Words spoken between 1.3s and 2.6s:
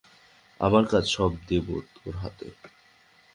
দেব তোর হাতে।